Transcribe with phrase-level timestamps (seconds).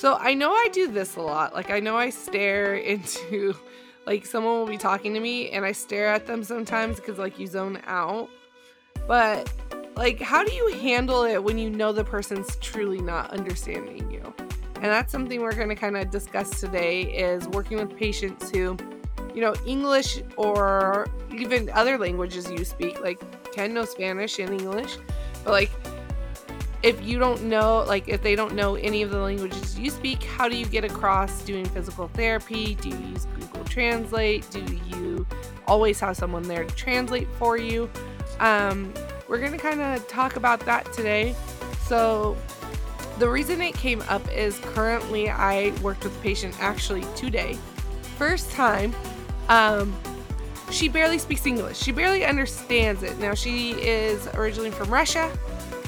[0.00, 1.52] So I know I do this a lot.
[1.52, 3.54] Like I know I stare into
[4.06, 7.38] like someone will be talking to me and I stare at them sometimes because like
[7.38, 8.30] you zone out.
[9.06, 9.52] But
[9.96, 14.32] like how do you handle it when you know the person's truly not understanding you?
[14.76, 18.78] And that's something we're going to kind of discuss today is working with patients who
[19.34, 23.20] you know, English or even other languages you speak, like
[23.52, 24.96] can know Spanish and English,
[25.44, 25.70] but like
[26.82, 30.22] if you don't know, like if they don't know any of the languages you speak,
[30.22, 32.74] how do you get across doing physical therapy?
[32.76, 34.48] Do you use Google Translate?
[34.50, 35.26] Do you
[35.66, 37.90] always have someone there to translate for you?
[38.38, 38.92] Um,
[39.28, 41.34] we're going to kind of talk about that today.
[41.82, 42.36] So,
[43.18, 47.58] the reason it came up is currently I worked with a patient actually today.
[48.16, 48.94] First time,
[49.50, 49.94] um,
[50.70, 51.78] she barely speaks English.
[51.78, 53.18] She barely understands it.
[53.18, 55.30] Now, she is originally from Russia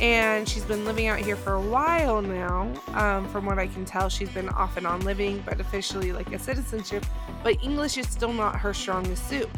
[0.02, 2.72] and she's been living out here for a while now.
[2.94, 6.32] Um, from what I can tell, she's been off and on living, but officially like
[6.32, 7.06] a citizenship.
[7.44, 9.48] But English is still not her strongest suit,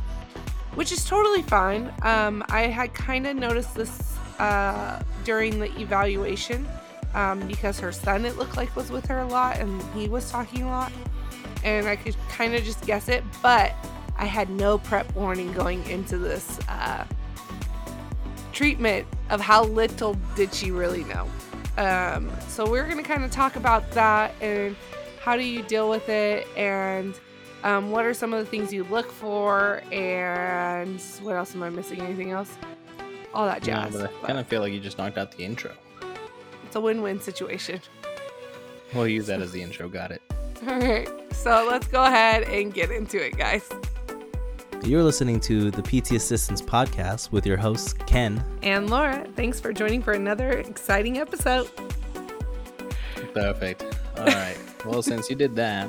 [0.74, 1.90] which is totally fine.
[2.02, 6.68] Um, I had kind of noticed this uh, during the evaluation
[7.14, 10.30] um, because her son, it looked like, was with her a lot and he was
[10.30, 10.92] talking a lot.
[11.64, 13.72] And I could kind of just guess it, but
[14.18, 17.06] I had no prep warning going into this uh,
[18.54, 21.28] treatment of how little did she really know.
[21.76, 24.76] Um, so we're going to kind of talk about that and
[25.20, 27.18] how do you deal with it and
[27.64, 31.70] um, what are some of the things you look for and what else am I
[31.70, 32.00] missing?
[32.00, 32.56] Anything else?
[33.32, 33.94] All that jazz.
[33.94, 35.72] No, but I kind of feel like you just knocked out the intro.
[36.66, 37.80] It's a win-win situation.
[38.94, 39.88] We'll use that as the intro.
[39.88, 40.22] Got it.
[40.68, 41.08] All right.
[41.32, 43.68] So let's go ahead and get into it, guys.
[44.84, 49.26] You're listening to the PT Assistance Podcast with your hosts, Ken and Laura.
[49.34, 51.70] Thanks for joining for another exciting episode.
[53.32, 53.82] Perfect.
[54.18, 54.58] All right.
[54.84, 55.86] well, since you did that,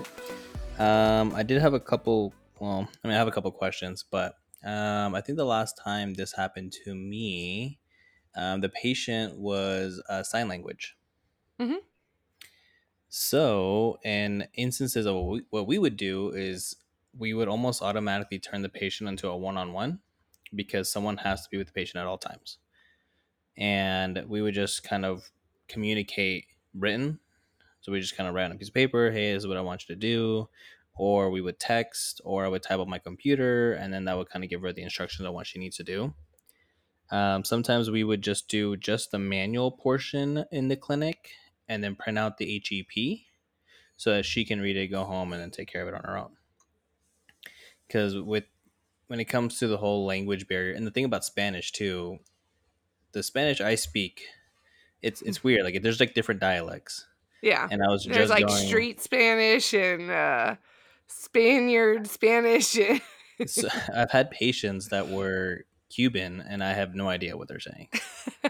[0.79, 2.33] um, I did have a couple.
[2.59, 6.13] Well, I mean, I have a couple questions, but um, I think the last time
[6.13, 7.79] this happened to me,
[8.37, 10.95] um, the patient was uh, sign language.
[11.59, 11.79] Mhm.
[13.09, 16.77] So, in instances of what we, what we would do is
[17.17, 19.99] we would almost automatically turn the patient into a one-on-one
[20.53, 22.57] because someone has to be with the patient at all times.
[23.57, 25.29] And we would just kind of
[25.67, 27.19] communicate written.
[27.81, 29.57] So we just kind of write on a piece of paper hey this is what
[29.57, 30.49] i want you to do.
[30.97, 34.29] Or we would text or i would type up my computer and then that would
[34.29, 36.13] kind of give her the instructions on what she needs to do.
[37.11, 41.29] Um, sometimes we would just do just the manual portion in the clinic
[41.69, 43.17] and then print out the hep
[43.95, 46.01] so that she can read it go home and then take care of it on
[46.03, 46.31] her own
[47.87, 48.43] because with
[49.07, 52.17] when it comes to the whole language barrier and the thing about spanish too
[53.11, 54.23] the spanish i speak
[55.01, 57.05] it's it's weird like there's like different dialects
[57.41, 57.67] Yeah.
[57.69, 60.55] and i was There's just like going, street Spanish and uh,
[61.07, 62.77] Spaniard Spanish.
[63.45, 67.89] so i've had patients that were cuban and i have no idea what they're saying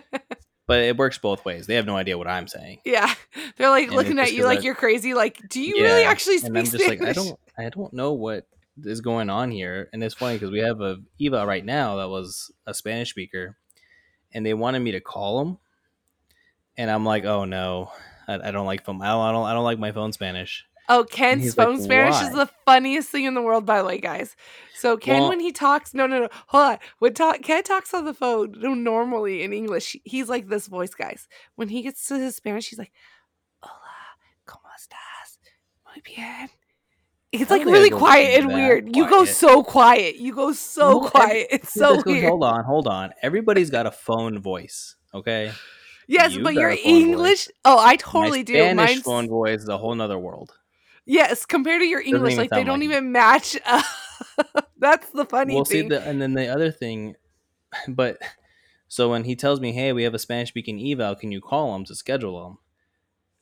[0.68, 3.14] but it works both ways they have no idea what i'm saying yeah.
[3.58, 5.14] They're like And looking at you like you're crazy.
[5.14, 7.00] Like, do you really actually speak and i'm just Spanish?
[7.00, 8.48] like i don't i don't know what
[8.84, 12.10] is going on here and it's funny because we have a eval right now that
[12.10, 13.58] was a spanish speaker
[14.34, 15.58] and they wanted me to call him
[16.78, 17.92] and i'm like oh no
[18.28, 20.66] i, I don't like phone I don't, I don't i don't like my phone spanish
[20.88, 23.86] Oh, Ken's he's like, phone Spanish is the funniest thing in the world, by the
[23.86, 24.36] way, guys.
[24.76, 26.78] So Ken, Well- when he talks, no, no, no, hold on.
[27.00, 30.94] When talk, Ken talks on the phone no, normally in English, he's like this voice,
[30.94, 31.28] guys.
[31.56, 32.92] When he gets to his Spanish, he's like,
[33.62, 34.16] "Hola,
[34.48, 35.40] cómo estás?
[35.86, 36.50] Muy bien."
[37.42, 38.96] It's like don't think I really quiet and weird.
[38.96, 40.16] You go so quiet.
[40.18, 41.48] You go so every- quiet.
[41.52, 42.26] It's so goes- weird.
[42.30, 45.52] hold on hold on everybody's got a phone voice okay
[46.08, 46.86] Yes, You but your phone voice.
[46.86, 47.48] English.
[47.66, 48.54] Oh, I totally my do.
[48.54, 50.52] spanish Mine's phone voice is a whole nother world
[51.08, 53.58] yes, compared to your English, like they don't like even match.
[54.78, 55.90] That's the funny well see thing.
[55.90, 57.16] the and then the other thing
[57.88, 58.18] but
[58.88, 61.76] so when he tells me hey we have a spanish speaking eval can you call
[61.76, 62.58] him to schedule him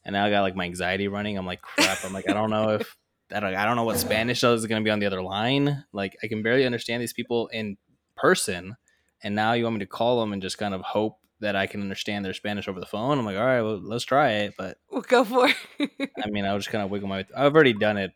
[0.05, 2.49] and now i got like my anxiety running i'm like crap i'm like i don't
[2.49, 2.95] know if
[3.33, 5.85] i don't, I don't know what spanish is going to be on the other line
[5.91, 7.77] like i can barely understand these people in
[8.15, 8.75] person
[9.21, 11.67] and now you want me to call them and just kind of hope that i
[11.67, 14.53] can understand their spanish over the phone i'm like all right well let's try it
[14.57, 15.49] but we'll go for
[15.79, 16.11] it.
[16.23, 18.11] i mean i was just kind of wiggle my i've already done it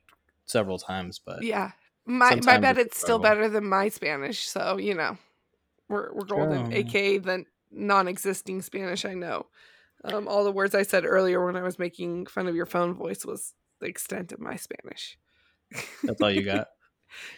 [0.46, 1.72] several times but yeah,
[2.08, 4.48] my my bet it's it's still better than my Spanish.
[4.48, 5.18] So you know,
[5.90, 6.70] we're we're golden.
[6.70, 6.80] True.
[6.80, 9.46] aka the non-existing Spanish I know.
[10.04, 12.94] Um, all the words I said earlier when I was making fun of your phone
[12.94, 15.18] voice was the extent of my Spanish.
[16.06, 16.68] that's all you got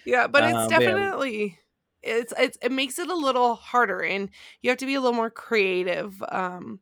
[0.06, 1.10] Yeah, but Uh, it's yeah.
[1.12, 1.60] definitely
[2.02, 4.30] it's it's it makes it a little harder and
[4.62, 6.80] you have to be a little more creative um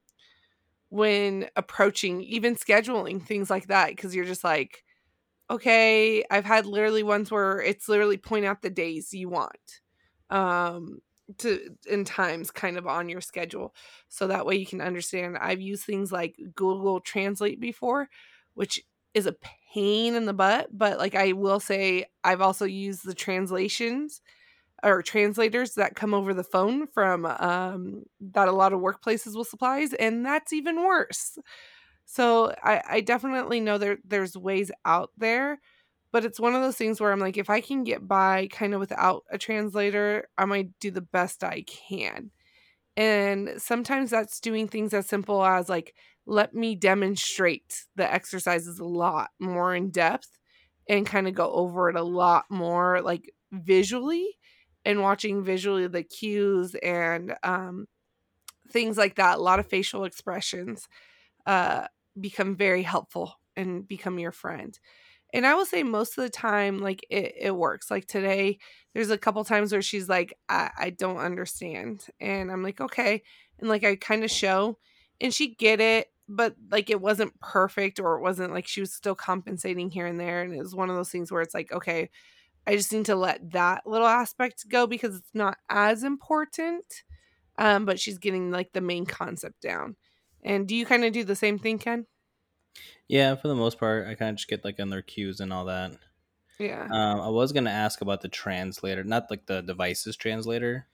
[0.90, 4.84] when approaching even scheduling things like that because you're just like
[5.50, 9.82] okay i've had literally ones where it's literally point out the days you want
[10.30, 11.00] um
[11.38, 13.76] to in times kind of on your schedule
[14.10, 18.10] so that way you can understand i've used things like google translate before
[18.56, 18.84] which
[19.14, 19.36] is a
[19.74, 24.22] pain in the butt but like i will say i've also used the translations
[24.84, 29.44] or translators that come over the phone from um that a lot of workplaces will
[29.44, 31.38] supplies and that's even worse
[32.06, 35.60] so i i definitely know there there's ways out there
[36.12, 38.74] but it's one of those things where I'm like, if I can get by kind
[38.74, 42.32] of without a translator, I might do the best I can.
[42.96, 45.96] And sometimes that's doing things as simple as like,
[46.28, 50.38] let me demonstrate the exercises a lot more in depth
[50.90, 54.38] and kind of go over it a lot more like visually
[54.84, 57.88] and watching visually the cues and um,
[58.70, 59.38] things like that.
[59.38, 60.88] A lot of facial expressions
[61.46, 61.88] uh,
[62.20, 64.78] become very helpful and become your friend.
[65.34, 67.90] And i will say most of the time like it, it works.
[67.90, 68.60] Like today
[68.94, 72.06] there's a couple times where she's like I, I don't understand.
[72.20, 73.24] And i'm like okay.
[73.60, 74.78] And like i kind of show
[75.20, 78.94] and she get it but like it wasn't perfect or it wasn't like she was
[78.94, 81.72] still compensating here and there and it was one of those things where it's like
[81.72, 82.10] okay
[82.66, 87.04] i just need to let that little aspect go because it's not as important
[87.58, 89.96] um but she's getting like the main concept down.
[90.44, 92.06] And do you kind of do the same thing ken?
[93.08, 95.52] Yeah, for the most part, I kind of just get like on their cues and
[95.52, 95.92] all that.
[96.60, 96.88] yeah.
[96.92, 100.88] Um, I was gonna ask about the translator, not like the devices translator.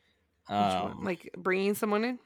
[0.50, 2.20] Um, like bringing someone in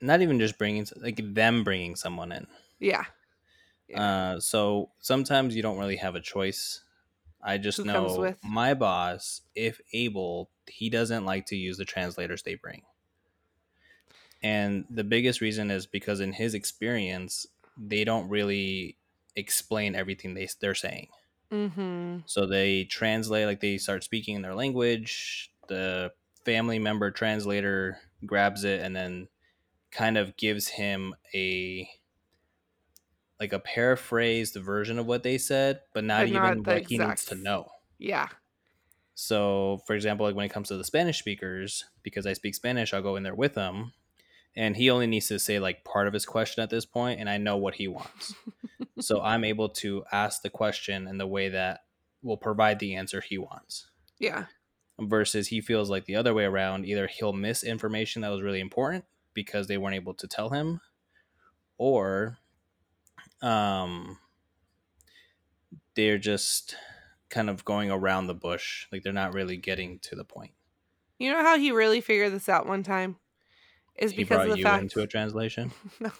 [0.00, 2.46] not even just bringing, like them bringing someone in.
[2.78, 3.04] yeah
[3.88, 4.34] Yeah.
[4.34, 6.82] Uh, so sometimes you don't really have a choice.
[7.42, 12.42] I just Who know my boss, if able, he doesn't like to use the translators
[12.42, 12.82] they bring.
[14.42, 17.46] And the biggest reason is because in his experience,
[17.76, 18.96] they don't really
[19.36, 21.08] explain everything they they're saying.
[21.50, 25.50] mm-hmm So they translate like they start speaking in their language.
[25.68, 26.12] The
[26.44, 29.28] family member translator grabs it and then
[29.90, 31.88] kind of gives him a
[33.40, 37.24] like a paraphrased version of what they said, but not But even what he needs
[37.26, 37.70] to know.
[37.98, 38.28] yeah
[39.14, 42.94] So, for example, like when it comes to the Spanish speakers, because I speak Spanish,
[42.94, 43.92] I'll go in there with him,
[44.56, 47.30] and he only needs to say like part of his question at this point, and
[47.30, 48.34] I know what he wants.
[49.00, 51.80] so I'm able to ask the question in the way that
[52.22, 53.88] will provide the answer he wants.
[54.18, 54.46] yeah
[55.00, 58.60] Versus he feels like the other way around, either he'll miss information that was really
[58.60, 59.04] important
[59.34, 60.80] because they weren't able to tell him,
[61.76, 62.38] or
[63.42, 64.18] um
[65.94, 66.76] they're just
[67.28, 70.52] kind of going around the bush, like they're not really getting to the point.
[71.18, 73.16] you know how he really figured this out one time?
[73.96, 75.72] Is because he because brought of the you fact into a translation.
[76.00, 76.12] no.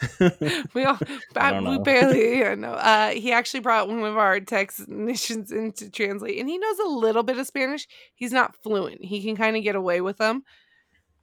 [0.74, 0.96] We all
[1.34, 5.90] I we barely yeah, know uh he actually brought one of our technicians in to
[5.90, 7.88] translate and he knows a little bit of spanish.
[8.14, 9.04] He's not fluent.
[9.04, 10.44] He can kind of get away with them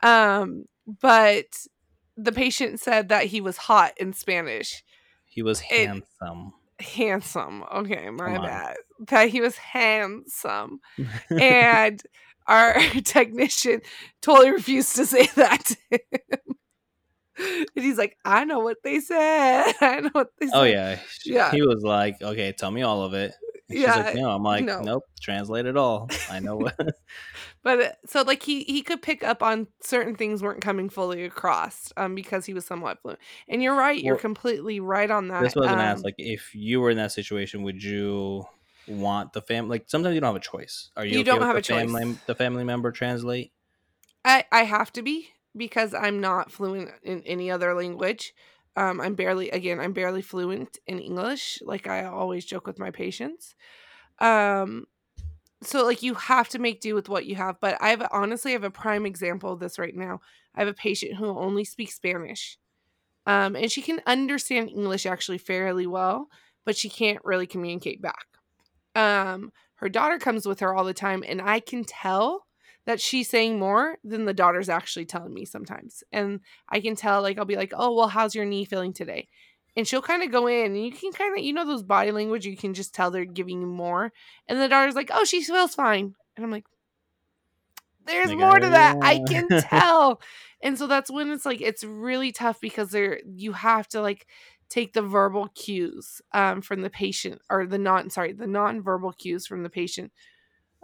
[0.04, 0.66] um
[1.01, 1.45] but
[2.17, 4.83] the patient said that he was hot in spanish
[5.25, 6.53] he was It- handsome.
[6.79, 8.75] handsome okay my bad
[9.07, 10.79] that he was handsome
[11.29, 12.01] and
[12.47, 12.73] our
[13.03, 13.81] technician
[14.21, 17.68] totally refused to say that to him.
[17.75, 19.73] and he's like, I know what they said.
[19.81, 20.59] I know what they oh, said.
[20.59, 21.51] oh yeah, Yeah.
[21.51, 23.33] He was like, "Okay, tell me all of it."
[23.69, 24.80] And she's Yeah, like, "No." I'm like, no.
[24.81, 26.07] "Nope, translate it all.
[26.30, 26.76] I know what."
[27.64, 31.24] But uh, so like he he could pick up on certain things weren't coming fully
[31.24, 33.19] across um because he was somewhat fluent.
[33.48, 35.44] And you're right, you're completely right on that.
[35.44, 38.45] this was gonna um, ask, like, if you were in that situation, would you
[38.88, 39.68] want the fam?
[39.68, 40.92] Like, sometimes you don't have a choice.
[40.95, 41.18] Are you?
[41.18, 41.92] You okay don't have a choice.
[41.92, 43.52] Family, the family member translate.
[44.24, 48.34] I I have to be because I'm not fluent in any other language.
[48.77, 51.59] Um, I'm barely again I'm barely fluent in English.
[51.63, 53.55] Like I always joke with my patients.
[54.19, 54.85] Um,
[55.61, 57.59] so like you have to make do with what you have.
[57.59, 60.21] But I have honestly have a prime example of this right now.
[60.55, 62.57] I have a patient who only speaks Spanish,
[63.25, 66.27] um, and she can understand English actually fairly well,
[66.65, 68.25] but she can't really communicate back.
[68.95, 72.44] Um, her daughter comes with her all the time, and I can tell
[72.85, 76.04] that she's saying more than the daughter's actually telling me sometimes.
[76.11, 76.39] And
[76.69, 79.27] I can tell, like, I'll be like, oh, well, how's your knee feeling today?
[79.75, 82.11] And she'll kind of go in, and you can kind of, you know, those body
[82.11, 84.13] language, you can just tell they're giving you more.
[84.47, 86.15] And the daughter's like, oh, she feels fine.
[86.37, 86.65] And I'm like,
[88.06, 88.97] there's Like, more to that.
[89.01, 90.21] I "Uh." can tell.
[90.61, 94.27] and so that's when it's like, it's really tough because there, you have to like
[94.69, 99.47] take the verbal cues um, from the patient or the non, sorry, the non-verbal cues
[99.47, 100.11] from the patient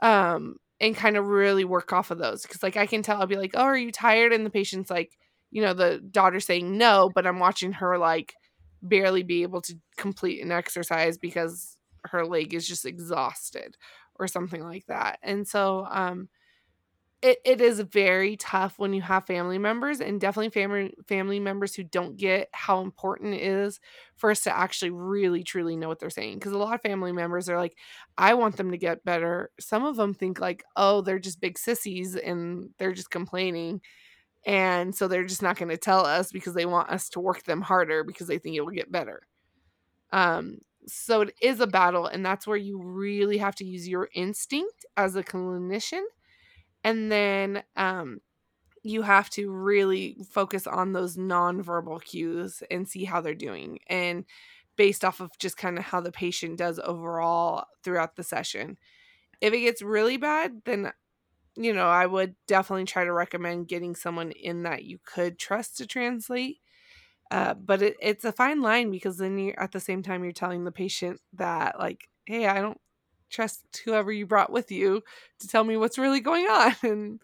[0.01, 3.28] um and kind of really work off of those because like i can tell i'll
[3.28, 5.18] be like oh are you tired and the patient's like
[5.52, 8.34] you know, the daughter saying no, but I'm watching her like
[8.82, 13.78] barely be able to complete an exercise because her leg is just exhausted
[14.16, 15.20] or something like that.
[15.22, 16.30] And so um
[17.22, 21.75] it, it is very tough when you have family members and definitely family family members
[21.75, 23.80] who don't get how important it is
[24.16, 27.12] for us to actually really truly know what they're saying because a lot of family
[27.12, 27.78] members are like
[28.18, 29.51] i want them to get better.
[29.60, 33.82] Some of them think like oh they're just big sissies and they're just complaining
[34.46, 37.44] and so they're just not going to tell us because they want us to work
[37.44, 39.22] them harder because they think it will get better.
[40.12, 44.10] Um so it is a battle and that's where you really have to use your
[44.16, 46.01] instinct as a clinician
[46.84, 48.20] and then um
[48.84, 54.26] you have to really focus on those nonverbal cues and see how they're doing and
[54.78, 58.78] based off of just kind of how the patient does overall throughout the session.
[59.42, 60.92] If it gets really bad then
[61.56, 65.78] you know i would definitely try to recommend getting someone in that you could trust
[65.78, 66.60] to translate
[67.32, 70.34] uh, but it, it's a fine line because then you're at the same time you're
[70.34, 72.80] telling the patient that like hey i don't
[73.32, 75.04] trust whoever you brought with you
[75.40, 77.20] to tell me what's really going on and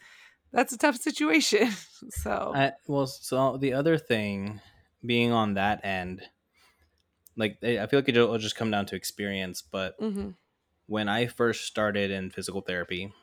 [0.51, 1.69] that's a tough situation
[2.09, 4.61] so I, well so the other thing
[5.05, 6.21] being on that end
[7.35, 10.29] like i feel like it'll just come down to experience but mm-hmm.
[10.87, 13.13] when i first started in physical therapy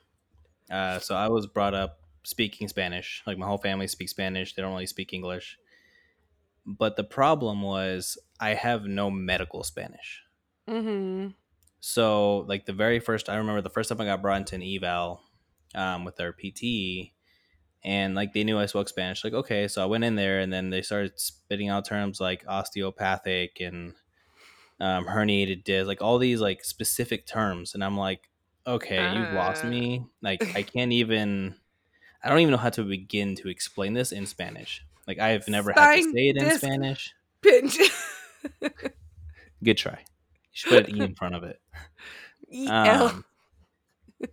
[0.71, 4.63] uh, so i was brought up speaking spanish like my whole family speaks spanish they
[4.63, 5.59] don't really speak english
[6.65, 10.25] but the problem was i have no medical spanish
[10.69, 11.29] Mm-hmm.
[11.87, 14.63] So like the very first i remember the first time i got brought into an
[14.63, 15.21] eval
[15.75, 17.13] um, with our pt
[17.85, 20.51] and like they knew i spoke spanish like okay so i went in there and
[20.51, 23.93] then they started spitting out terms like osteopathic and
[24.81, 28.31] um, herniated disc like all these like specific terms and i'm like
[28.67, 29.69] okay you've lost Uh.
[29.69, 31.55] me like i can't even
[32.23, 34.83] i don't even know how to begin to explain this in spanish.
[35.07, 37.13] Like i've never had to say it in spanish.
[37.43, 37.79] pinch.
[39.63, 40.03] Good try
[40.55, 41.61] should put an e in front of it
[42.53, 43.07] EL.
[43.07, 43.25] Um,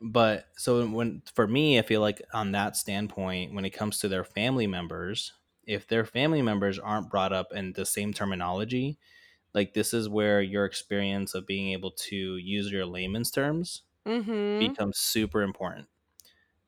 [0.00, 4.08] but so when for me, I feel like on that standpoint, when it comes to
[4.08, 5.32] their family members,
[5.64, 8.98] if their family members aren't brought up in the same terminology,
[9.54, 14.58] like this is where your experience of being able to use your layman's terms mm-hmm.
[14.58, 15.88] becomes super important.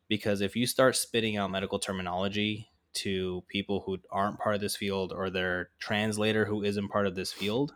[0.08, 4.74] Because if you start spitting out medical terminology to people who aren't part of this
[4.74, 7.74] field or their translator who isn't part of this field,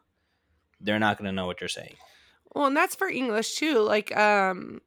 [0.83, 1.97] they're not going to know what you're saying.
[2.55, 3.81] Well, and that's for English too.
[3.81, 4.81] Like, um,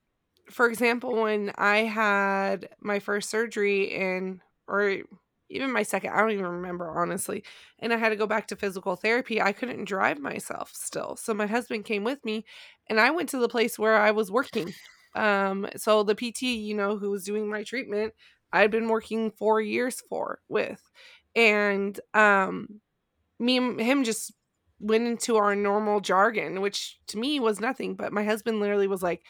[0.49, 4.97] for example, when I had my first surgery and or
[5.49, 7.43] even my second, I don't even remember honestly,
[7.79, 11.15] and I had to go back to physical therapy, I couldn't drive myself still.
[11.15, 12.45] So my husband came with me
[12.89, 14.73] and I went to the place where I was working.
[15.15, 18.13] Um, so the PT, you know, who was doing my treatment,
[18.51, 20.81] I'd been working four years for with.
[21.37, 22.81] And um
[23.39, 24.33] me and him just
[24.79, 27.95] went into our normal jargon, which to me was nothing.
[27.95, 29.23] But my husband literally was like,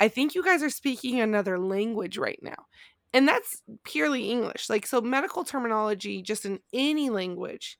[0.00, 2.66] I think you guys are speaking another language right now.
[3.12, 4.70] And that's purely English.
[4.70, 7.78] Like, so medical terminology, just in any language,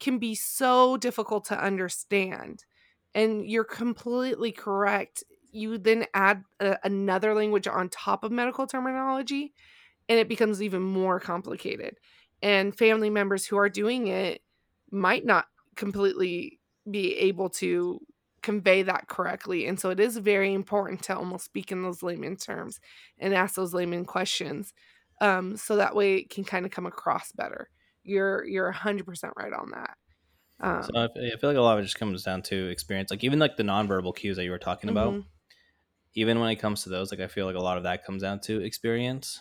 [0.00, 2.64] can be so difficult to understand.
[3.14, 5.22] And you're completely correct.
[5.52, 9.52] You then add a, another language on top of medical terminology,
[10.08, 11.96] and it becomes even more complicated.
[12.42, 14.42] And family members who are doing it
[14.90, 15.46] might not
[15.76, 18.00] completely be able to
[18.42, 19.66] convey that correctly.
[19.66, 22.78] And so it is very important to almost speak in those layman terms
[23.18, 24.72] and ask those layman questions.
[25.20, 27.70] Um, so that way it can kind of come across better.
[28.02, 29.96] You're you're hundred percent right on that.
[30.60, 33.10] Um, So I feel like a lot of it just comes down to experience.
[33.10, 35.26] Like even like the nonverbal cues that you were talking about, mhm.
[36.14, 38.22] even when it comes to those, like I feel like a lot of that comes
[38.22, 39.40] down to experience,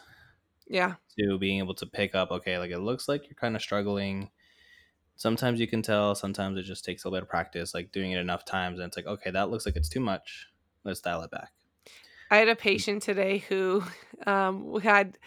[0.68, 0.96] Yeah.
[1.20, 2.32] to being able to pick up.
[2.32, 4.32] Okay, like it looks like you're kind of struggling.
[5.16, 6.16] Sometimes you can tell.
[6.16, 8.88] Sometimes it just takes a little bit of practice, like doing it enough times, and
[8.88, 10.48] it's like, okay, that looks like it's too much.
[10.84, 11.52] Let's dial it back.
[12.30, 13.84] I had a patient today who
[14.28, 15.18] um had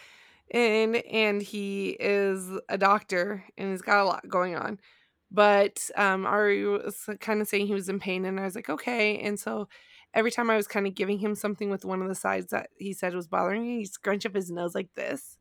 [0.51, 4.81] and and he is a doctor and he's got a lot going on.
[5.31, 8.69] But um Ari was kind of saying he was in pain and I was like,
[8.69, 9.19] okay.
[9.21, 9.69] And so
[10.15, 12.71] every time I was kind of giving him something with one of the sides that
[12.79, 15.39] he said was bothering me, he'd scrunch up his nose like this.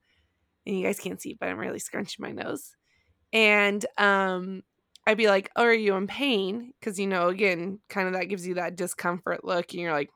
[0.68, 2.76] And you guys can't see, but I'm really scrunching my nose.
[3.34, 4.64] And um
[5.08, 6.74] I'd be like, oh, are you in pain?
[6.80, 10.10] Because you know, again, kind of that gives you that discomfort look, and you're like,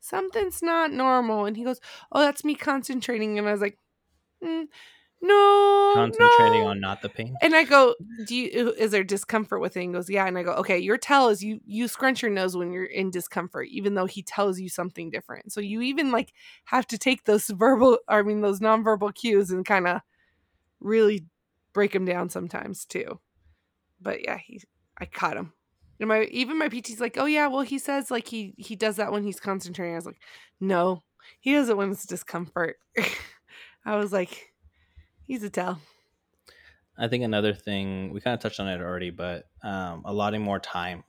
[0.00, 1.46] something's not normal.
[1.46, 1.80] And he goes,
[2.12, 3.38] oh, that's me concentrating.
[3.38, 3.78] And I was like,
[4.44, 4.66] "Mm,
[5.22, 7.36] no, Concentrating no." on not the pain.
[7.42, 7.94] And I go,
[8.26, 10.78] "Do you is there discomfort with it?" And he goes, "Yeah." And I go, "Okay,
[10.78, 14.22] your tell is you you scrunch your nose when you're in discomfort, even though he
[14.22, 15.52] tells you something different.
[15.52, 16.32] So you even like
[16.66, 20.00] have to take those verbal, I mean those nonverbal cues, and kind of
[20.80, 21.24] really
[21.74, 23.20] break him down sometimes too.
[24.00, 24.62] But yeah, he
[24.98, 25.52] I caught him.
[26.00, 28.96] And my even my PT's like, oh yeah, well he says like he he does
[28.96, 29.94] that when he's concentrating.
[29.94, 30.20] I was like,
[30.60, 31.02] no,
[31.40, 32.76] he does it when it's discomfort.
[33.84, 34.52] I was like,
[35.26, 35.80] he's a tell.
[36.96, 40.60] I think another thing we kind of touched on it already, but um, allotting more
[40.60, 41.02] time.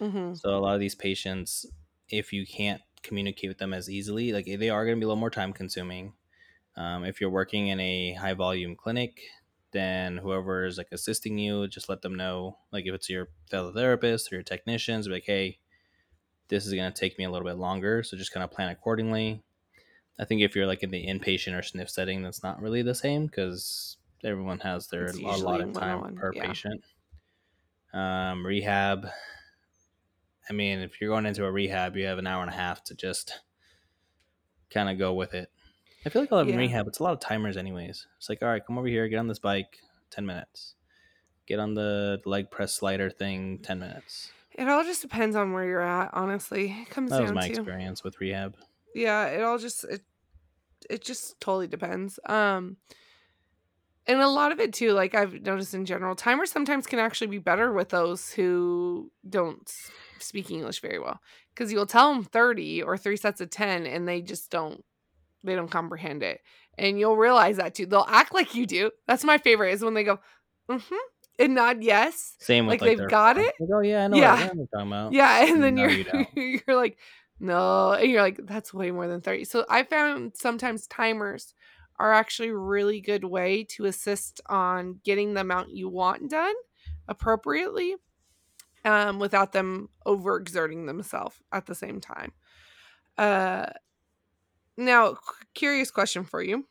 [0.00, 0.34] Mm-hmm.
[0.34, 1.66] So a lot of these patients,
[2.08, 5.08] if you can't communicate with them as easily, like they are going to be a
[5.08, 6.12] little more time consuming.
[6.76, 9.20] Um, if you're working in a high volume clinic,
[9.72, 12.58] then whoever is like assisting you, just let them know.
[12.72, 15.58] Like if it's your fellow therapist or your technicians, be like, hey,
[16.48, 18.70] this is going to take me a little bit longer, so just kind of plan
[18.70, 19.42] accordingly.
[20.18, 22.94] I think if you're like in the inpatient or sniff setting, that's not really the
[22.94, 26.46] same because everyone has their a lot of time one-on-one, per yeah.
[26.46, 26.84] patient.
[27.94, 29.08] Um, rehab.
[30.48, 32.84] I mean, if you're going into a rehab, you have an hour and a half
[32.84, 33.40] to just
[34.68, 35.48] kind of go with it.
[36.04, 36.56] I feel like a lot of Yeah.
[36.56, 38.06] rehab, it's a lot of timers, anyways.
[38.16, 39.80] It's like, all right, come over here, get on this bike,
[40.10, 40.74] ten minutes.
[41.46, 44.30] Get on the leg press slider thing, ten minutes.
[44.52, 46.70] It all just depends on where you're at, honestly.
[46.82, 48.56] It comes That was my to experience with rehab.
[48.94, 50.02] yeah it all just it,
[50.88, 52.76] it just totally depends um
[54.06, 57.28] and a lot of it too like i've noticed in general timers sometimes can actually
[57.28, 59.72] be better with those who don't
[60.18, 61.20] speak english very well
[61.54, 64.84] because you'll tell them 30 or three sets of 10 and they just don't
[65.44, 66.40] they don't comprehend it
[66.78, 69.94] and you'll realize that too they'll act like you do that's my favorite is when
[69.94, 70.18] they go
[70.70, 70.94] mm-hmm
[71.38, 73.44] and nod yes Same with Like, like, they've got phone.
[73.44, 73.54] it?
[73.60, 74.32] Like, oh yeah, I know Yeah.
[74.32, 75.12] what, I know you're talking about.
[75.14, 76.98] Yeah, and then No, you're you you're like,
[77.40, 79.44] no, and you're like, that's way more than thirty.
[79.44, 81.54] So I found sometimes timers
[81.98, 86.54] are actually a really good way to assist on getting the amount you want done
[87.08, 87.96] appropriately,
[88.84, 92.32] um, without them overexerting themselves at the same time.
[93.18, 93.66] Uh,
[94.80, 95.18] now,
[95.54, 96.66] curious question for you: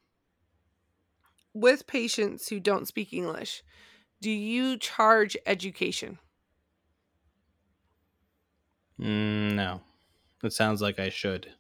[1.54, 3.64] With patients who don't speak English,
[4.22, 6.20] do you charge education?
[9.00, 9.82] Mm, no,
[10.44, 11.56] it sounds like I should.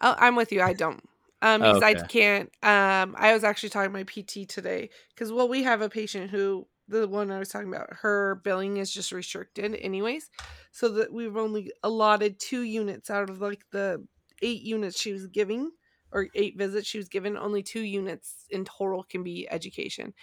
[0.00, 0.62] Oh, I'm with you.
[0.62, 1.02] I don't.
[1.42, 2.50] Um, because I can't.
[2.62, 6.30] Um, I was actually talking to my PT today because well, we have a patient
[6.30, 10.30] who the one I was talking about, her billing is just restricted, anyways,
[10.70, 14.06] so that we've only allotted two units out of like the
[14.42, 15.70] eight units she was giving
[16.12, 17.36] or eight visits she was given.
[17.36, 20.14] Only two units in total can be education.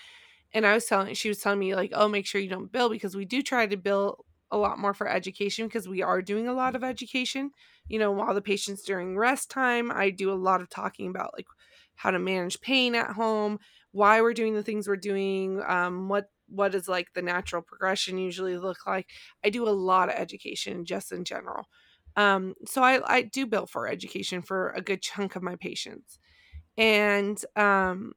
[0.54, 2.90] And I was telling, she was telling me like, oh, make sure you don't bill
[2.90, 6.48] because we do try to bill a lot more for education because we are doing
[6.48, 7.52] a lot of education
[7.90, 11.34] you know, while the patient's during rest time, I do a lot of talking about
[11.36, 11.48] like
[11.96, 13.60] how to manage pain at home,
[13.92, 18.18] why we're doing the things we're doing, um, what what does like the natural progression
[18.18, 19.10] usually look like.
[19.44, 21.68] I do a lot of education just in general.
[22.16, 26.20] Um, so I, I do bill for education for a good chunk of my patients.
[26.78, 28.14] And um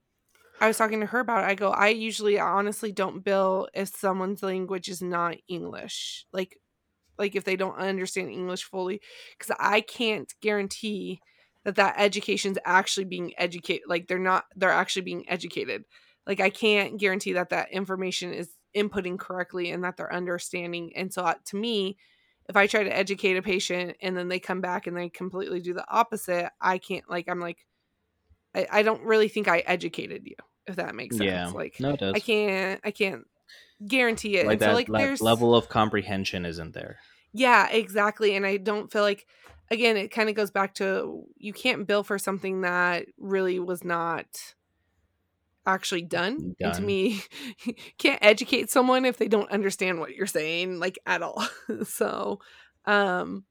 [0.61, 1.49] I was talking to her about it.
[1.49, 6.27] I go, I usually honestly don't bill if someone's language is not English.
[6.33, 6.59] Like
[7.19, 9.01] like if they don't understand English fully
[9.39, 11.21] because I can't guarantee
[11.65, 15.85] that that education's actually being educated like they're not they're actually being educated
[16.27, 21.13] like I can't guarantee that that information is inputting correctly and that they're understanding and
[21.13, 21.97] so uh, to me
[22.49, 25.61] if I try to educate a patient and then they come back and they completely
[25.61, 27.67] do the opposite I can't like I'm like
[28.55, 31.91] I, I don't really think I educated you if that makes sense Yeah, like no,
[31.91, 32.15] it does.
[32.17, 33.25] I can't I can't
[33.87, 36.97] guarantee it like and that so like there's level of comprehension isn't there.
[37.33, 38.35] yeah, exactly.
[38.37, 39.27] And I don't feel like
[39.71, 43.85] again, it kind of goes back to you can't bill for something that really was
[43.85, 44.27] not
[45.67, 46.45] actually done.
[46.63, 47.23] And to me,
[47.99, 51.47] can't educate someone if they don't understand what you're saying like at all.
[51.85, 52.41] so,
[52.87, 53.45] um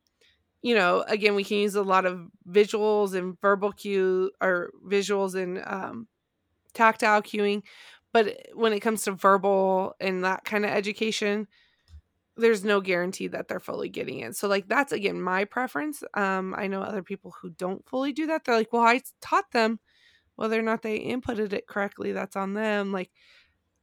[0.62, 5.36] you know, again, we can use a lot of visuals and verbal cue or visuals
[5.36, 6.08] and um
[6.74, 7.64] tactile cueing,
[8.14, 11.48] but when it comes to verbal and that kind of education,
[12.38, 14.36] there's no guarantee that they're fully getting it.
[14.36, 16.04] So like that's again my preference.
[16.14, 18.44] Um I know other people who don't fully do that.
[18.46, 19.80] They're like, "Well, I taught them
[20.36, 23.12] whether or not they inputted it correctly, that's on them." Like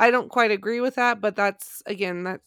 [0.00, 2.42] I don't quite agree with that, but that's again, that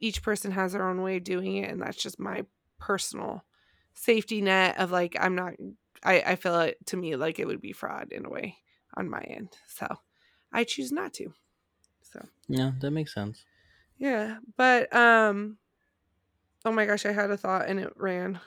[0.00, 2.44] each person has their own way of doing it and that's just my
[2.78, 3.44] personal
[3.94, 5.54] safety net of like I'm not
[6.02, 8.58] I I feel it to me like it would be fraud in a way
[8.96, 9.56] on my end.
[9.68, 9.86] So
[10.52, 11.32] I choose not to.
[12.02, 13.46] So Yeah, that makes sense.
[13.98, 15.58] yeah, but um
[16.64, 18.40] oh my gosh, I had a thought and it ran.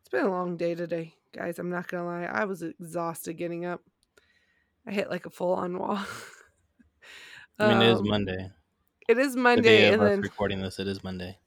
[0.00, 1.58] It's been a long day today, guys.
[1.58, 2.24] I'm not gonna lie.
[2.24, 3.82] I was exhausted getting up.
[4.86, 5.98] I hit like a full on wall.
[7.58, 8.50] I mean, it is Um, Monday.
[9.08, 11.38] It is The Monday, day of and then recording this, it is Monday.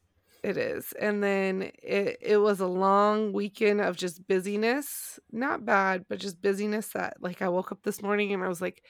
[0.44, 5.20] it is, and then it it was a long weekend of just busyness.
[5.32, 6.90] Not bad, but just busyness.
[6.90, 8.84] That like I woke up this morning and I was like,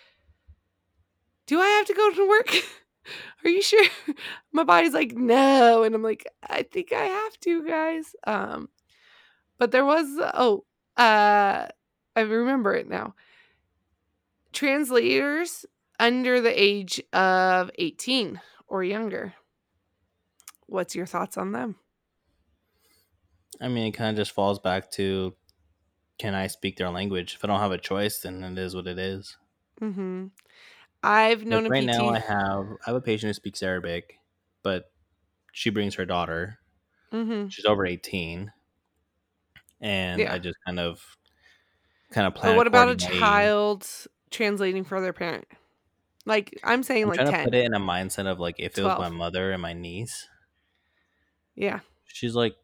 [1.48, 2.54] do I have to go to work?
[3.46, 3.86] Are you sure?
[4.52, 5.84] My body's like, no.
[5.84, 8.14] And I'm like, I think I have to, guys.
[8.26, 8.68] Um,
[9.58, 10.66] but there was, oh,
[10.98, 11.68] uh,
[12.16, 13.16] I remember it now.
[14.54, 15.66] Translators
[16.00, 19.34] under the age of 18 or younger.
[20.68, 21.78] What's your thoughts on them?
[23.62, 25.36] I mean, it kind of just falls back to
[26.20, 27.36] can I speak their language?
[27.36, 29.38] If I don't have a choice, then it is what it is.
[29.82, 30.28] Mm-hmm.
[31.04, 31.86] I've known Like a right PT.
[31.86, 34.20] now, I have I have a patient who speaks Arabic,
[34.64, 34.92] but
[35.52, 36.60] she brings her daughter.
[37.12, 37.48] mm-hmm.
[37.50, 38.52] She's over eighteen,
[39.82, 40.34] and Yeah.
[40.34, 41.04] I just kind of
[42.12, 42.54] kind of plan.
[42.54, 43.88] But what about a child
[44.32, 45.48] translating for their parent?
[46.26, 47.46] Like I'm saying, I'm like trying to ten.
[47.46, 50.28] put it in a mindset of like if it was my mother and my niece.
[51.56, 51.80] Yeah.
[52.06, 52.56] She's like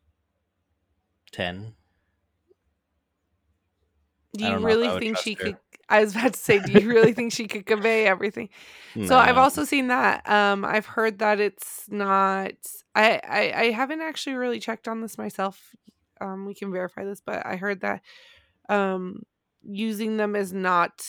[1.32, 1.74] ten.
[4.34, 5.44] Do you don't know if I really think she her.
[5.44, 5.58] could?
[5.90, 8.50] I was about to say, do you really think she could convey everything?
[9.06, 10.28] So I've also seen that.
[10.30, 12.54] Um, I've heard that it's not.
[12.96, 15.76] I, I I haven't actually really checked on this myself.
[16.22, 18.02] Um, we can verify this, but I heard that
[18.70, 19.24] um,
[19.64, 21.04] using them is not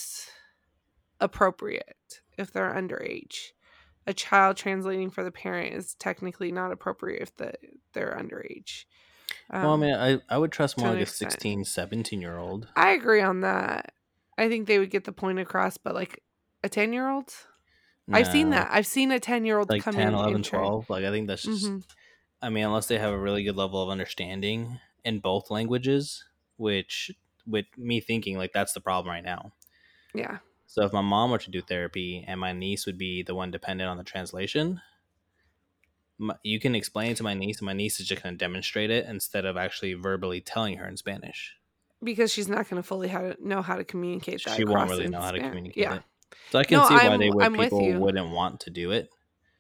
[1.21, 3.53] appropriate if they're underage.
[4.07, 7.55] A child translating for the parent is technically not appropriate if the
[7.93, 8.85] they're underage.
[9.61, 11.33] well, I Um, mean, I, I would trust more like a extent.
[11.33, 12.69] 16, 17 year old.
[12.77, 13.95] I agree on that.
[14.37, 16.23] I think they would get the point across, but like
[16.63, 17.33] a 10 year old?
[18.13, 18.69] I've seen that.
[18.71, 20.91] I've seen a 10 year old Like come 10, in 11, 12.
[20.91, 21.79] Like, I think that's just, hmm
[22.43, 26.25] I mean, unless they have a really good level of understanding in both languages,
[26.57, 27.11] which
[27.47, 29.53] with me thinking like that's the problem right now.
[30.15, 30.39] Yeah.
[30.67, 33.51] So if my mom were to do therapy and my niece would be the one
[33.51, 34.81] dependent on the translation,
[36.19, 38.39] my, you can explain it to my niece, and my niece is just going to
[38.39, 41.57] demonstrate it instead of actually verbally telling her in Spanish.
[42.03, 44.57] Because she's not going to fully how to know how to communicate that.
[44.57, 45.97] She won't really know how to communicate Yeah.
[45.97, 46.03] it.
[46.51, 49.11] So I can No, see why I'm- they would people wouldn't want to do it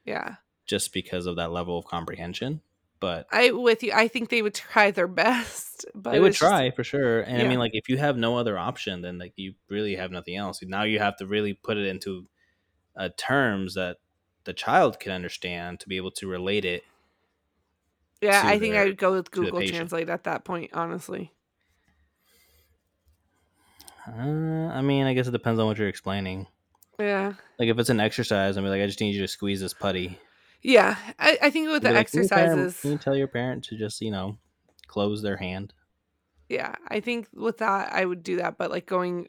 [0.05, 0.37] Yeah.
[0.67, 2.61] just because of that level of comprehension.
[3.01, 3.93] But I with you.
[3.95, 7.21] I think they would try their best, but they would it's just- try for sure.
[7.21, 10.11] And I mean, like if you have no other option, then like you really have
[10.11, 10.63] nothing else.
[10.63, 12.27] Now you have to really put it into
[12.97, 13.99] uh, terms that
[14.45, 16.83] the child can understand to be able to relate it.
[18.23, 19.61] yeah, I think the- I would go with Google.
[19.67, 20.71] Translate at that point.
[20.73, 21.33] Honestly.
[24.07, 26.47] Uh, I mean, I guess it depends on what you're explaining.
[26.99, 27.35] Yeah.
[27.59, 29.75] Like if it's an exercise, I mean, like I just need you to squeeze this
[29.75, 30.19] putty.
[30.65, 30.97] Yeah.
[31.19, 32.81] I, I think with the like, "Can you parent- exercises.
[32.81, 34.39] can you tell your parent to just you know
[34.89, 35.73] close their hand?
[36.49, 39.29] Yeah, I think with that I would do that, but like going,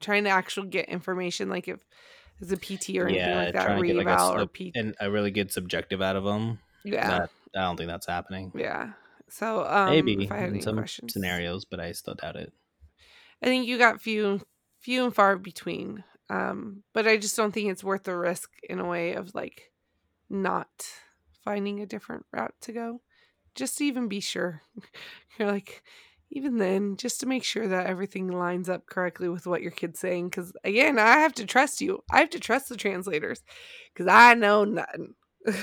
[0.00, 1.84] trying to actually get information, like if
[2.40, 4.76] it's a PT or anything like that, get, like, a s- reval or PT.
[4.76, 6.58] and a really good subjective out of them.
[6.84, 8.52] Yeah, That, I don't think that's happening.
[8.54, 8.92] yeah.
[9.30, 12.36] So um, Maybe if I had in any some questions, scenarios, but I still doubt
[12.36, 12.52] it.
[13.42, 14.40] I think you got few,
[14.78, 16.02] few and far between.
[16.30, 19.67] Um, but I just don't think it's worth the risk in a way of like
[20.30, 20.86] not
[21.44, 23.00] finding a different route to go,
[23.54, 24.62] just to even be sure.
[25.38, 25.82] You're like,
[26.30, 29.98] even then, just to make sure that everything lines up correctly with what your kid's
[29.98, 30.28] saying.
[30.28, 32.02] Because again, I have to trust you.
[32.10, 33.42] I have to trust the translators
[33.92, 35.14] because I know nothing.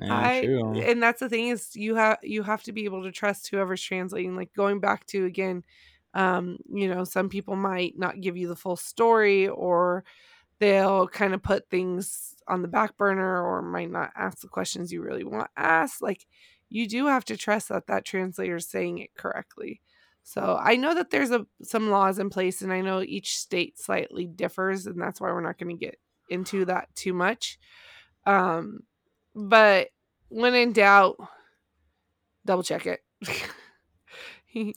[0.00, 0.80] Yeah, I true.
[0.80, 3.82] and that's the thing is you have you have to be able to trust whoever's
[3.82, 4.36] translating.
[4.36, 5.64] Like going back to again,
[6.14, 10.04] um, you know, some people might not give you the full story or
[10.58, 14.92] they'll kind of put things on the back burner or might not ask the questions
[14.92, 16.02] you really want asked.
[16.02, 16.26] Like
[16.68, 19.80] you do have to trust that that translator is saying it correctly.
[20.22, 23.78] So I know that there's a some laws in place, and I know each state
[23.78, 25.98] slightly differs, and that's why we're not going to get
[26.30, 27.58] into that too much.
[28.24, 28.80] Um,
[29.34, 29.88] but
[30.28, 31.16] when in doubt,
[32.46, 33.00] double check it.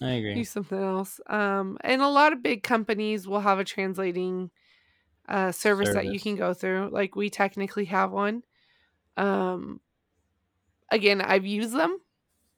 [0.02, 0.36] I agree.
[0.36, 1.20] Use something else.
[1.28, 4.50] Um, and a lot of big companies will have a translating
[5.28, 6.90] uh, service, that you can go through.
[6.92, 8.44] Like we technically have one.
[9.16, 9.82] Um,
[10.92, 12.00] again, I've used them.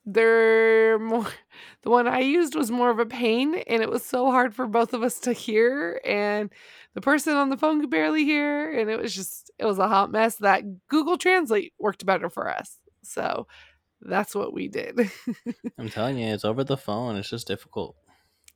[0.06, 1.28] They're more.
[1.82, 4.68] The one I used was more of a pain, and it was so hard for
[4.68, 6.52] both of us to hear, and
[6.94, 9.88] the person on the phone could barely hear, and it was just it was a
[9.88, 10.36] hot mess.
[10.38, 13.48] That Google Translate worked better for us, so
[14.02, 15.10] that's what we did.
[15.78, 17.16] I'm telling you, it's over the phone.
[17.16, 17.96] It's just difficult.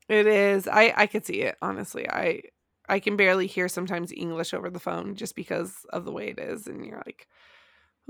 [0.10, 0.68] It is.
[0.68, 2.10] I I could see it honestly.
[2.10, 2.42] I
[2.90, 6.40] I can barely hear sometimes English over the phone just because of the way it
[6.40, 7.28] is, and you're like,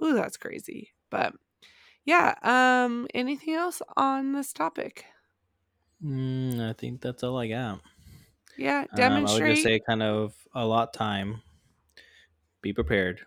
[0.03, 1.33] "Ooh, that's crazy." But
[2.05, 2.35] yeah.
[2.41, 3.07] Um.
[3.13, 5.05] Anything else on this topic?
[6.03, 7.79] Mm, I think that's all I got.
[8.57, 8.85] Yeah.
[8.91, 11.41] Um, I would just say kind of a lot time.
[12.61, 13.21] Be prepared.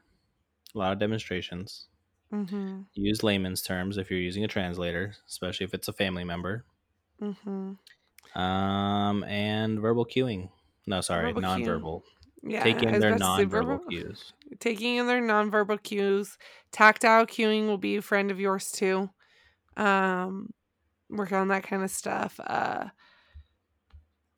[0.75, 1.87] A lot of demonstrations.
[2.33, 2.83] mm-hmm.
[2.95, 6.65] Use layman's terms if you're using a translator, especially if it's a family member.
[7.21, 8.41] Mm-hmm.
[8.41, 10.51] Um, and verbal cueing.
[10.87, 12.03] No, sorry, Verbal nonverbal.
[12.42, 14.33] Yeah, I in was their nonverbal verbal, cues.
[14.61, 16.38] taking in their nonverbal cues.
[16.72, 19.11] Tactile cueing will be a friend of yours too.
[19.77, 20.53] Um,
[21.11, 22.38] work on that kind of stuff.
[22.44, 22.87] Uh,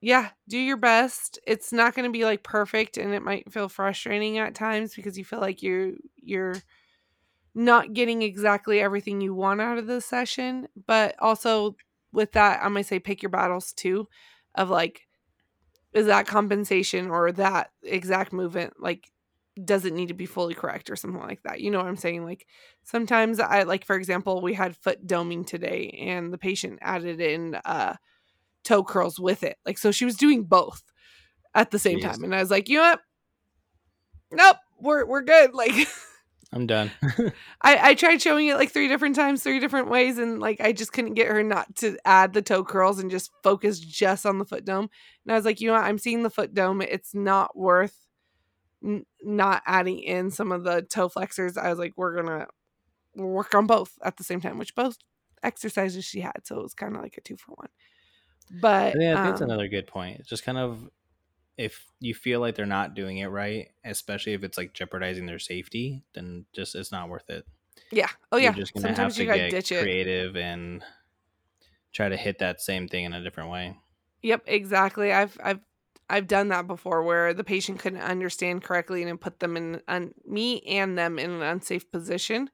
[0.01, 1.39] yeah, do your best.
[1.47, 5.19] It's not going to be like perfect, and it might feel frustrating at times because
[5.19, 6.55] you feel like you're you're
[7.55, 10.69] not getting exactly everything you want out of the session.
[10.87, 11.77] But also
[12.13, 14.09] with that, I'm gonna say pick your battles too,
[14.55, 15.08] of like,
[15.93, 19.11] is that compensation or that exact movement like
[19.65, 21.61] doesn't need to be fully correct or something like that.
[21.61, 22.25] You know what I'm saying?
[22.25, 22.47] Like
[22.85, 27.57] sometimes I like for example, we had foot doming today and the patient added in
[27.65, 27.97] uh
[28.65, 29.57] toe curls with it.
[29.67, 30.83] Like so she was doing both
[31.55, 32.23] at the same time.
[32.25, 33.01] And I was like, you know what?
[34.31, 35.55] Nope, we're we're good.
[35.55, 35.73] Like
[36.53, 36.91] I'm done.
[37.63, 40.73] I, I tried showing it like three different times, three different ways, and like I
[40.73, 44.39] just couldn't get her not to add the toe curls and just focus just on
[44.39, 44.89] the foot dome.
[45.25, 45.85] And I was like, you know what?
[45.85, 46.81] I'm seeing the foot dome.
[46.81, 47.95] It's not worth
[48.83, 51.59] n- not adding in some of the toe flexors.
[51.59, 52.47] I was like, we're gonna
[53.15, 54.97] work on both at the same time, which both
[55.43, 57.69] exercises she had, so it was kind of like a two for one.
[58.63, 60.21] But yeah, that's um, another good point.
[60.21, 60.89] It's just kind of
[61.59, 65.39] if you feel like they're not doing it right, especially if it's like jeopardizing their
[65.41, 67.45] safety, then just it's not worth it.
[67.91, 68.53] yeah, oh You're yeah.
[68.53, 69.83] just gonna Sometimes have you to gotta get ditch it.
[69.83, 70.83] creative and
[71.93, 73.77] try to hit that same thing in a different way.
[74.23, 75.13] Yep, exactly.
[75.13, 75.61] I've I've
[76.11, 79.83] I've done that before where the patient couldn't understand correctly and it put them in
[79.89, 82.51] un, me and them in an unsafe position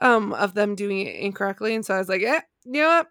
[0.00, 3.08] um of them doing it incorrectly and so I was like, "Eh, you know what?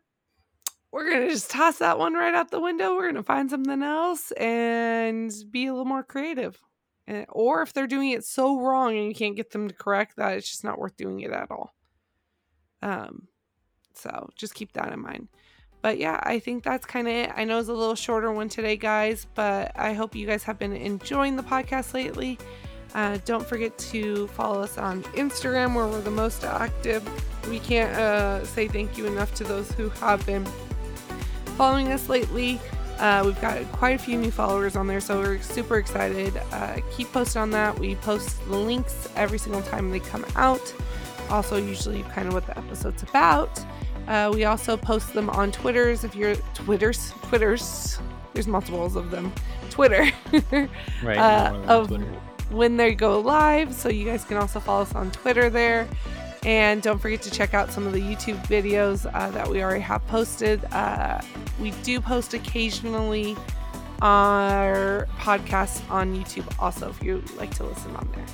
[0.92, 2.96] We're going to just toss that one right out the window.
[2.96, 6.60] We're going to find something else and be a little more creative."
[7.08, 10.18] And, or if they're doing it so wrong and you can't get them to correct
[10.18, 11.74] that, it's just not worth doing it at all.
[12.82, 13.28] Um
[13.94, 15.28] so just keep that in mind.
[15.82, 17.32] But yeah, I think that's kind of it.
[17.36, 20.60] I know it's a little shorter one today, guys, but I hope you guys have
[20.60, 22.38] been enjoying the podcast lately.
[22.94, 27.04] Uh, don't forget to follow us on Instagram, where we're the most active.
[27.50, 30.46] We can't uh, say thank you enough to those who have been
[31.62, 32.60] following us lately.
[32.98, 36.36] Uh, we've got quite a few new followers on there, so we're super excited.
[36.52, 37.78] Uh, keep posting on that.
[37.78, 40.74] We post the links every single time they come out.
[41.30, 43.64] Also, usually kind of what the episode's about.
[44.08, 46.04] Uh, we also post them on Twitters.
[46.04, 48.00] If you're Twitters, Twitters,
[48.34, 49.32] there's multiples of them.
[49.70, 50.10] Twitter
[51.04, 51.18] Right.
[51.20, 52.06] Uh, of- Twitter.
[52.50, 53.72] when they go live.
[53.76, 55.88] So you guys can also follow us on Twitter there.
[56.44, 59.82] And don't forget to check out some of the YouTube videos uh, that we already
[59.82, 60.64] have posted.
[60.72, 61.22] Uh,
[61.60, 63.38] we do post occasionally
[64.02, 68.26] our podcasts on YouTube also if you like to listen on there.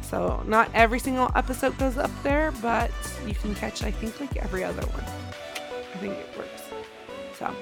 [0.00, 2.92] So not every single episode goes up there, but
[3.26, 5.04] you can catch I think like every other one.
[5.94, 6.62] I think it works.
[7.36, 7.52] So,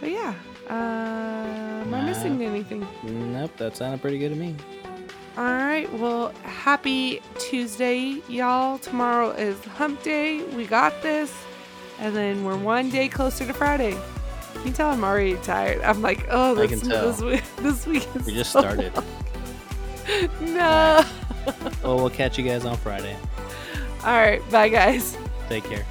[0.00, 0.34] but yeah,
[0.70, 2.86] uh, am I missing anything?
[3.02, 4.56] Nope, that sounded pretty good to me.
[5.36, 5.92] All right.
[5.94, 8.78] Well, happy Tuesday, y'all.
[8.78, 10.42] Tomorrow is hump day.
[10.44, 11.32] We got this.
[11.98, 13.92] And then we're one day closer to Friday.
[13.92, 14.00] Can
[14.54, 15.82] You can tell I'm already tired.
[15.82, 17.06] I'm like, oh, I this, can tell.
[17.12, 18.94] this week, this week is We just so started.
[18.96, 19.04] long.
[20.54, 21.04] no.
[21.82, 23.16] well, we'll catch you guys on Friday.
[24.04, 24.50] All right.
[24.50, 25.16] Bye, guys.
[25.48, 25.84] Take care.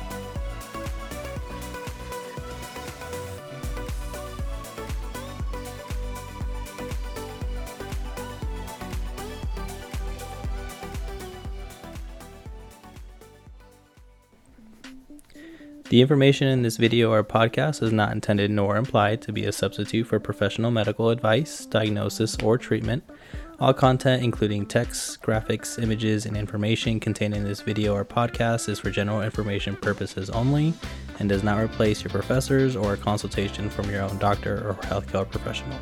[15.88, 19.52] The information in this video or podcast is not intended nor implied to be a
[19.52, 23.04] substitute for professional medical advice, diagnosis, or treatment.
[23.60, 28.80] All content, including text, graphics, images, and information contained in this video or podcast, is
[28.80, 30.74] for general information purposes only
[31.20, 35.30] and does not replace your professors or a consultation from your own doctor or healthcare
[35.30, 35.78] professional.